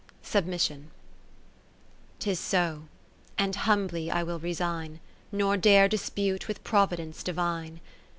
Submission 0.23 0.89
'Tis 2.17 2.39
so, 2.39 2.85
and 3.37 3.55
humbly 3.55 4.09
I 4.09 4.23
will 4.23 4.39
resign, 4.39 4.99
Nor 5.31 5.57
dare 5.57 5.87
dispute 5.87 6.47
with 6.47 6.63
Providence 6.63 7.21
Divine. 7.21 7.81